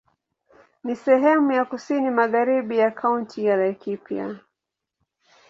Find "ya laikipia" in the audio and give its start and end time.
3.45-4.39